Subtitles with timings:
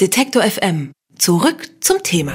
[0.00, 0.92] Detektor FM.
[1.18, 2.32] Zurück zum Thema.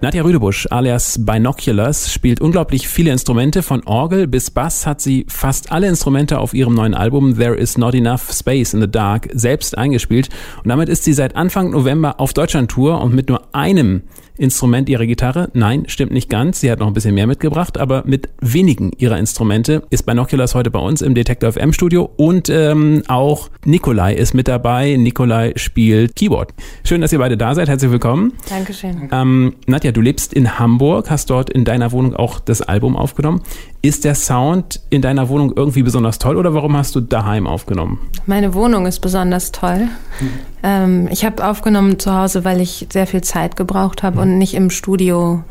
[0.00, 3.62] Nadja Rüdebusch alias Binoculars spielt unglaublich viele Instrumente.
[3.62, 7.76] Von Orgel bis Bass hat sie fast alle Instrumente auf ihrem neuen Album There Is
[7.76, 10.30] Not Enough Space in the Dark selbst eingespielt.
[10.64, 14.04] Und damit ist sie seit Anfang November auf Deutschland-Tour und mit nur einem
[14.38, 15.50] Instrument ihrer Gitarre?
[15.54, 16.60] Nein, stimmt nicht ganz.
[16.60, 20.70] Sie hat noch ein bisschen mehr mitgebracht, aber mit wenigen ihrer Instrumente ist Binoculars heute
[20.70, 24.96] bei uns im Detector FM Studio und ähm, auch Nikolai ist mit dabei.
[24.96, 26.54] Nikolai spielt Keyboard.
[26.84, 27.68] Schön, dass ihr beide da seid.
[27.68, 28.32] Herzlich willkommen.
[28.48, 29.08] Dankeschön.
[29.12, 33.42] Ähm, Nadja, du lebst in Hamburg, hast dort in deiner Wohnung auch das Album aufgenommen.
[33.86, 38.00] Ist der Sound in deiner Wohnung irgendwie besonders toll oder warum hast du daheim aufgenommen?
[38.26, 39.86] Meine Wohnung ist besonders toll.
[40.18, 40.30] Mhm.
[40.64, 44.22] Ähm, ich habe aufgenommen zu Hause, weil ich sehr viel Zeit gebraucht habe mhm.
[44.22, 45.44] und nicht im Studio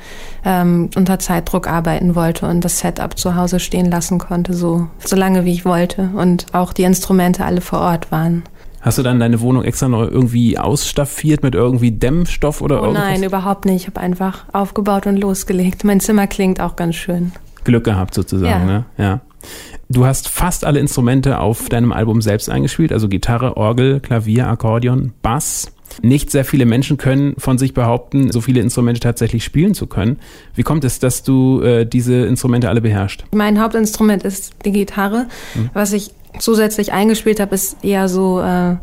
[0.43, 5.15] ähm, unter Zeitdruck arbeiten wollte und das Setup zu Hause stehen lassen konnte, so, so
[5.15, 8.43] lange wie ich wollte und auch die Instrumente alle vor Ort waren.
[8.81, 13.05] Hast du dann deine Wohnung extra noch irgendwie ausstaffiert mit irgendwie Dämmstoff oder oh, irgendwas?
[13.05, 13.83] Nein, überhaupt nicht.
[13.83, 15.85] Ich habe einfach aufgebaut und losgelegt.
[15.85, 17.31] Mein Zimmer klingt auch ganz schön.
[17.65, 18.73] Glück gehabt sozusagen, ja.
[18.73, 18.85] ne?
[18.97, 19.21] Ja.
[19.89, 25.13] Du hast fast alle Instrumente auf deinem Album selbst eingespielt, also Gitarre, Orgel, Klavier, Akkordeon,
[25.21, 25.71] Bass.
[26.01, 30.17] Nicht sehr viele Menschen können von sich behaupten, so viele Instrumente tatsächlich spielen zu können.
[30.55, 33.25] Wie kommt es, dass du äh, diese Instrumente alle beherrschst?
[33.33, 35.27] Mein Hauptinstrument ist die Gitarre.
[35.53, 35.69] Mhm.
[35.73, 38.75] Was ich zusätzlich eingespielt habe, ist eher so äh,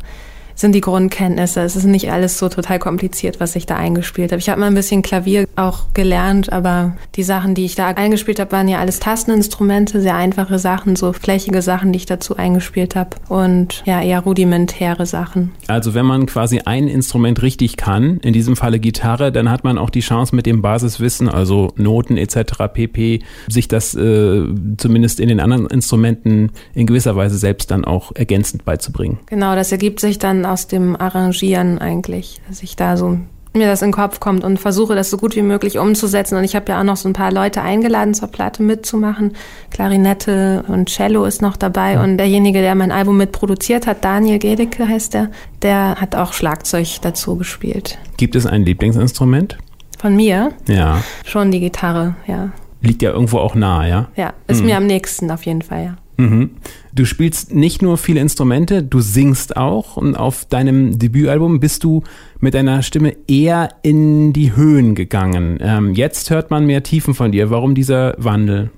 [0.55, 1.61] sind die Grundkenntnisse.
[1.61, 4.39] Es ist nicht alles so total kompliziert, was ich da eingespielt habe.
[4.39, 8.39] Ich habe mal ein bisschen Klavier auch gelernt, aber die Sachen, die ich da eingespielt
[8.39, 12.95] habe, waren ja alles Tasteninstrumente, sehr einfache Sachen, so flächige Sachen, die ich dazu eingespielt
[12.95, 15.51] habe und ja, eher rudimentäre Sachen.
[15.67, 19.77] Also wenn man quasi ein Instrument richtig kann, in diesem Falle Gitarre, dann hat man
[19.77, 22.73] auch die Chance mit dem Basiswissen, also Noten etc.
[22.73, 24.43] pp, sich das äh,
[24.77, 29.19] zumindest in den anderen Instrumenten in gewisser Weise selbst dann auch ergänzend beizubringen.
[29.25, 33.17] Genau, das ergibt sich dann aus dem Arrangieren eigentlich, dass ich da so
[33.55, 36.37] mir das in den Kopf kommt und versuche das so gut wie möglich umzusetzen.
[36.37, 39.33] Und ich habe ja auch noch so ein paar Leute eingeladen, zur Platte mitzumachen.
[39.69, 42.03] Klarinette und Cello ist noch dabei.
[42.03, 45.29] Und derjenige, der mein Album mitproduziert hat, Daniel Gedecke heißt der,
[45.61, 47.99] der hat auch Schlagzeug dazu gespielt.
[48.17, 49.57] Gibt es ein Lieblingsinstrument?
[49.99, 50.51] Von mir?
[50.67, 51.03] Ja.
[51.23, 52.49] Schon die Gitarre, ja.
[52.81, 54.09] Liegt ja irgendwo auch nah, ja?
[54.15, 54.65] Ja, ist mhm.
[54.65, 55.95] mir am nächsten auf jeden Fall, ja.
[56.17, 56.51] Mhm.
[56.93, 62.03] Du spielst nicht nur viele Instrumente, du singst auch und auf deinem Debütalbum bist du
[62.39, 65.57] mit deiner Stimme eher in die Höhen gegangen.
[65.61, 67.49] Ähm, jetzt hört man mehr Tiefen von dir.
[67.49, 68.69] Warum dieser Wandel?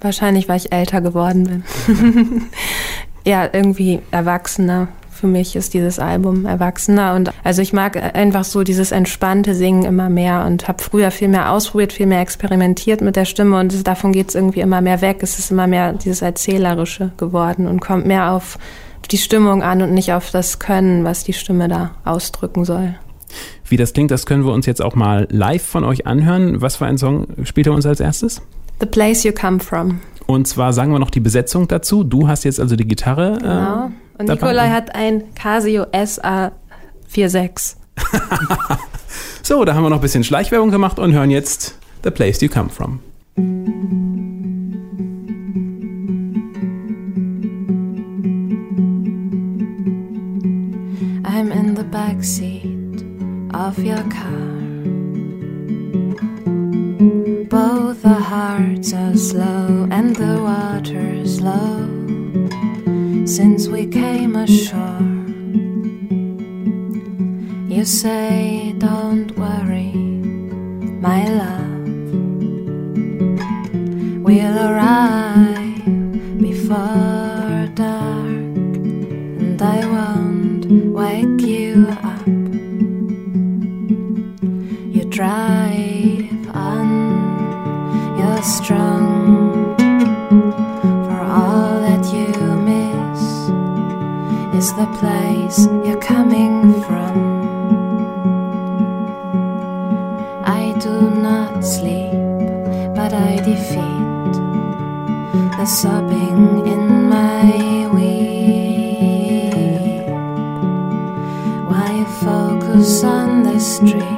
[0.00, 2.42] Wahrscheinlich, weil ich älter geworden bin.
[3.24, 8.62] ja, irgendwie erwachsener für mich ist dieses Album erwachsener und also ich mag einfach so
[8.62, 13.16] dieses entspannte Singen immer mehr und habe früher viel mehr ausprobiert, viel mehr experimentiert mit
[13.16, 15.18] der Stimme und davon geht es irgendwie immer mehr weg.
[15.22, 18.58] Es ist immer mehr dieses Erzählerische geworden und kommt mehr auf
[19.10, 22.94] die Stimmung an und nicht auf das Können, was die Stimme da ausdrücken soll.
[23.68, 26.60] Wie das klingt, das können wir uns jetzt auch mal live von euch anhören.
[26.60, 28.42] Was für ein Song spielt er uns als erstes?
[28.80, 30.00] The Place You Come From.
[30.26, 32.04] Und zwar sagen wir noch die Besetzung dazu.
[32.04, 33.90] Du hast jetzt also die Gitarre.
[33.90, 37.76] Äh, Und Nikolai hat ein Casio SA46.
[39.42, 42.48] so, da haben wir noch ein bisschen Schleichwerbung gemacht und hören jetzt The Place You
[42.48, 43.00] Come From.
[51.24, 53.04] I'm in the backseat
[53.52, 54.32] of your car.
[57.48, 61.95] Both the hearts are slow and the water's low.
[63.26, 65.00] Since we came ashore.
[67.68, 69.92] You say, Don't worry,
[71.00, 71.88] my love,
[74.22, 78.76] we'll arrive before dark,
[79.42, 82.05] and I won't wake you up.
[94.76, 97.14] The place you're coming from.
[100.44, 102.12] I do not sleep,
[102.94, 104.34] but I defeat
[105.56, 109.54] the sobbing in my weep.
[111.70, 114.15] Why focus on the street?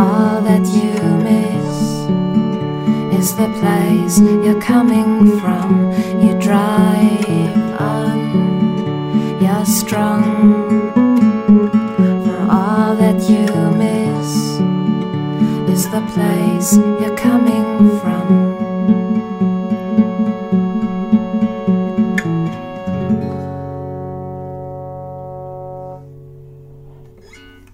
[0.00, 0.94] All that you
[1.28, 1.78] miss
[3.18, 5.92] is the place you're coming from.
[6.22, 8.18] You drive on,
[9.42, 10.24] you're strong.
[12.24, 13.46] For all that you
[13.84, 14.30] miss
[15.74, 17.39] is the place you're coming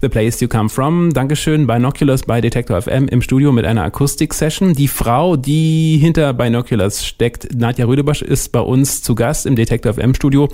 [0.07, 1.13] The Place You Come From.
[1.13, 1.67] Dankeschön.
[1.67, 4.73] Binoculars bei Detector FM im Studio mit einer Akustik-Session.
[4.75, 9.95] Die Frau, die hinter Binoculars steckt, Nadja Rüdebasch, ist bei uns zu Gast im Detector
[9.95, 10.49] FM Studio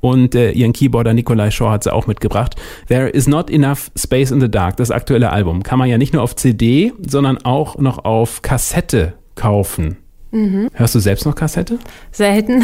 [0.00, 2.56] und äh, ihren Keyboarder Nikolai Shaw hat sie auch mitgebracht.
[2.88, 4.78] There is not enough space in the dark.
[4.78, 9.12] Das aktuelle Album kann man ja nicht nur auf CD, sondern auch noch auf Kassette
[9.34, 9.98] kaufen.
[10.32, 11.78] Hörst du selbst noch Kassette?
[12.10, 12.62] Selten.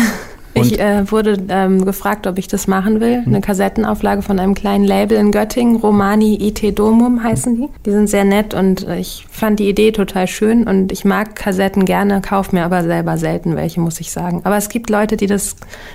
[0.55, 3.23] Und- Ich äh, wurde ähm, gefragt, ob ich das machen will.
[3.25, 7.69] Eine Kassettenauflage von einem kleinen Label in Göttingen, Romani IT Domum heißen die.
[7.87, 11.37] Die sind sehr nett und äh, ich fand die Idee total schön und ich mag
[11.37, 14.41] Kassetten gerne, kaufe mir aber selber selten welche, muss ich sagen.
[14.45, 15.55] Aber es gibt Leute, die das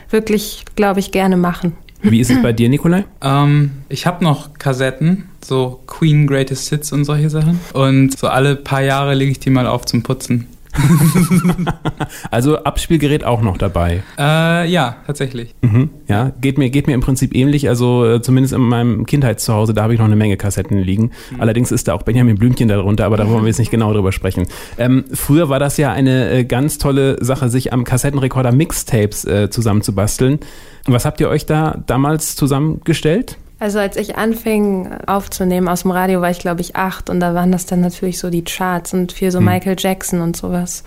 [0.09, 1.73] wirklich, glaube ich, gerne machen.
[2.01, 3.03] Wie ist es bei dir, Nikolai?
[3.21, 7.59] Ähm, ich habe noch Kassetten, so Queen Greatest Hits und solche Sachen.
[7.73, 10.47] Und so alle paar Jahre lege ich die mal auf zum Putzen.
[12.31, 14.03] Also Abspielgerät auch noch dabei.
[14.17, 15.55] Äh, ja, tatsächlich.
[15.61, 15.89] Mhm.
[16.07, 17.69] Ja, geht mir, geht mir im Prinzip ähnlich.
[17.69, 21.11] Also äh, zumindest in meinem Kindheitszuhause, da habe ich noch eine Menge Kassetten liegen.
[21.39, 24.11] Allerdings ist da auch Benjamin Blümchen darunter, aber da wollen wir jetzt nicht genau drüber
[24.11, 24.47] sprechen.
[24.77, 29.49] Ähm, früher war das ja eine äh, ganz tolle Sache, sich am Kassettenrekorder Mixtapes äh,
[29.49, 30.39] zusammenzubasteln.
[30.85, 33.37] Was habt ihr euch da damals zusammengestellt?
[33.59, 37.33] Also als ich anfing aufzunehmen aus dem Radio, war ich glaube ich acht und da
[37.33, 39.45] waren das dann natürlich so die Charts und viel so Hm.
[39.45, 40.83] Michael Jackson und sowas,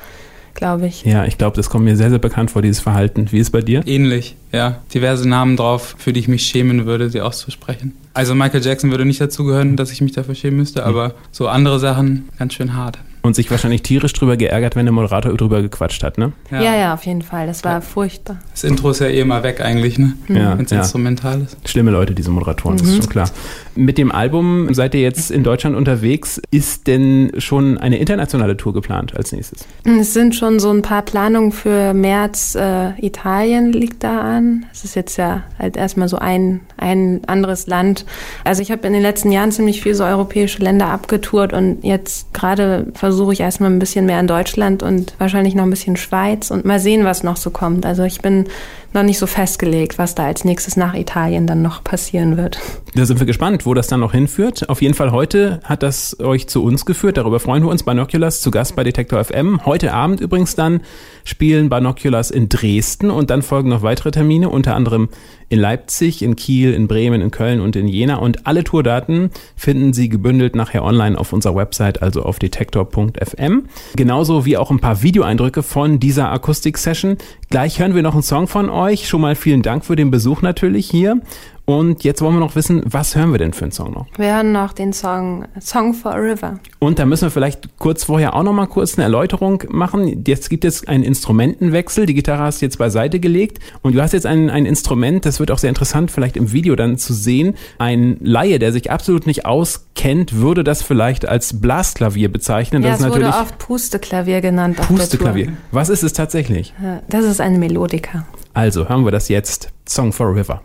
[0.54, 1.04] glaube ich.
[1.04, 3.32] Ja, ich glaube, das kommt mir sehr, sehr bekannt vor, dieses Verhalten.
[3.32, 3.86] Wie ist es bei dir?
[3.86, 4.80] Ähnlich, ja.
[4.92, 7.96] Diverse Namen drauf, für die ich mich schämen würde, sie auszusprechen.
[8.12, 11.78] Also Michael Jackson würde nicht dazugehören, dass ich mich dafür schämen müsste, aber so andere
[11.78, 12.98] Sachen ganz schön hart.
[13.28, 16.32] Und sich wahrscheinlich tierisch drüber geärgert, wenn der Moderator drüber gequatscht hat, ne?
[16.50, 17.46] Ja, ja, auf jeden Fall.
[17.46, 17.80] Das war Ja.
[17.82, 18.38] furchtbar.
[18.52, 20.14] Das Intro ist ja eh mal weg eigentlich, ne?
[20.28, 20.78] Ja, Wenn es ja.
[20.78, 21.58] instrumental ist.
[21.68, 23.28] Schlimme Leute, diese Moderatoren, das ist schon klar.
[23.74, 26.40] Mit dem Album seid ihr jetzt in Deutschland unterwegs.
[26.50, 29.66] Ist denn schon eine internationale Tour geplant als nächstes?
[29.84, 32.54] Es sind schon so ein paar Planungen für März.
[32.54, 34.64] Äh, Italien liegt da an.
[34.72, 38.06] Es ist jetzt ja halt erstmal so ein, ein anderes Land.
[38.44, 42.32] Also ich habe in den letzten Jahren ziemlich viel so europäische Länder abgetourt und jetzt
[42.32, 42.86] gerade
[43.18, 46.64] versuche ich erstmal ein bisschen mehr in Deutschland und wahrscheinlich noch ein bisschen Schweiz und
[46.64, 47.84] mal sehen, was noch so kommt.
[47.84, 48.46] Also ich bin
[48.92, 52.58] noch nicht so festgelegt, was da als nächstes nach Italien dann noch passieren wird.
[52.94, 54.68] Da sind wir gespannt, wo das dann noch hinführt.
[54.68, 57.18] Auf jeden Fall heute hat das euch zu uns geführt.
[57.18, 57.82] Darüber freuen wir uns.
[57.82, 59.64] Binoculars zu Gast bei Detektor FM.
[59.66, 60.80] Heute Abend übrigens dann
[61.24, 65.10] spielen Binoculars in Dresden und dann folgen noch weitere Termine, unter anderem
[65.50, 68.16] in Leipzig, in Kiel, in Bremen, in Köln und in Jena.
[68.16, 73.64] Und alle Tourdaten finden Sie gebündelt nachher online auf unserer Website, also auf detektor.fm.
[73.96, 77.16] Genauso wie auch ein paar Videoeindrücke von dieser Akustik-Session.
[77.50, 79.08] Gleich hören wir noch einen Song von euch.
[79.08, 81.22] Schon mal vielen Dank für den Besuch natürlich hier.
[81.68, 84.06] Und jetzt wollen wir noch wissen, was hören wir denn für einen Song noch?
[84.16, 86.60] Wir hören noch den Song Song for a River.
[86.78, 90.24] Und da müssen wir vielleicht kurz vorher auch noch mal kurz eine Erläuterung machen.
[90.26, 92.06] Jetzt gibt es einen Instrumentenwechsel.
[92.06, 95.40] Die Gitarre hast du jetzt beiseite gelegt und du hast jetzt ein, ein Instrument, das
[95.40, 97.54] wird auch sehr interessant, vielleicht im Video dann zu sehen.
[97.76, 102.82] Ein Laie, der sich absolut nicht auskennt, würde das vielleicht als Blasklavier bezeichnen.
[102.82, 104.78] ja, das es ist wurde oft Pusteklavier genannt.
[104.78, 105.52] Pusteklavier.
[105.70, 106.72] Was ist es tatsächlich?
[106.82, 108.24] Ja, Das ist eine Melodika.
[108.54, 109.68] Also hören wir das jetzt.
[109.86, 110.62] Song for a River.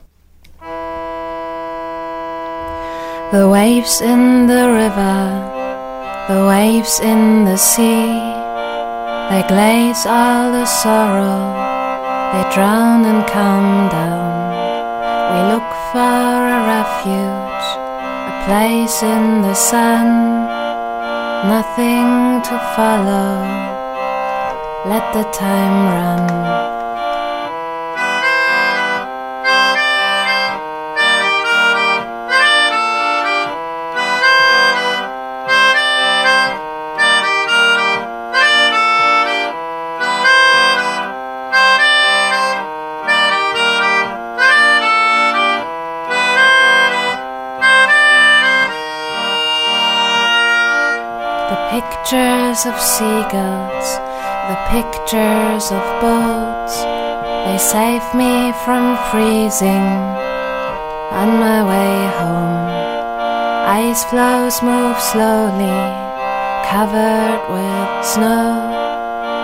[3.33, 5.17] The waves in the river
[6.29, 8.13] The waves in the sea,
[9.31, 11.41] they glaze all the sorrow,
[12.31, 14.29] they drown and come down.
[15.31, 17.65] We look for a refuge,
[18.29, 20.05] a place in the sun,
[21.55, 23.33] nothing to follow.
[24.85, 26.72] Let the time run.
[52.53, 53.89] Pictures of seagulls,
[54.47, 56.75] the pictures of boats.
[57.45, 59.89] They save me from freezing
[61.17, 62.69] on my way home.
[63.89, 65.81] Ice floes move slowly,
[66.69, 68.69] covered with snow.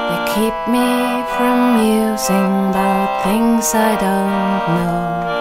[0.09, 5.38] They keep me from musing about things I don't know.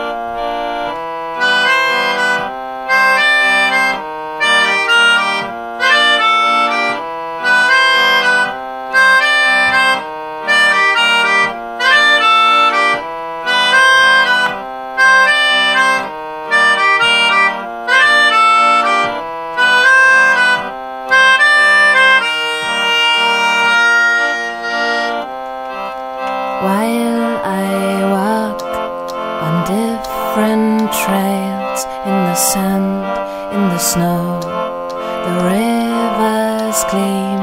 [35.29, 37.43] The river's gleam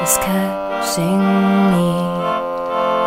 [0.00, 1.20] is catching
[1.72, 1.92] me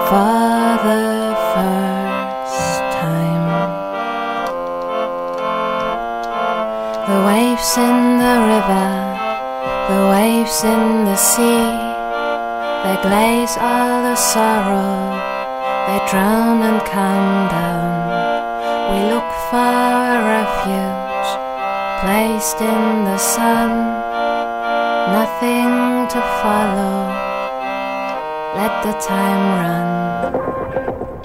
[0.06, 3.48] for the first time.
[7.10, 8.90] The waves in the river,
[9.90, 11.66] the waves in the sea,
[12.84, 15.18] they glaze all the sorrow,
[15.88, 17.96] they drown and calm down.
[18.92, 21.05] We look for a refuge.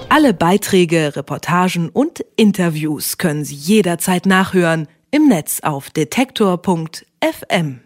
[0.09, 7.81] Alle Beiträge, Reportagen und Interviews können Sie jederzeit nachhören im Netz auf detektor.fm.